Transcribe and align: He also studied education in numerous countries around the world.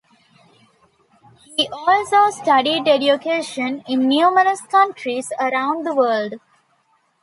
He 1.55 1.69
also 1.71 2.31
studied 2.31 2.87
education 2.87 3.83
in 3.87 4.07
numerous 4.07 4.61
countries 4.63 5.31
around 5.39 5.85
the 5.85 5.93
world. 5.93 6.39